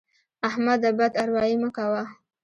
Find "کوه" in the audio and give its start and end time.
1.77-2.03